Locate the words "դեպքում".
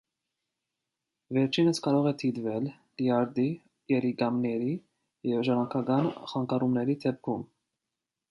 7.07-7.45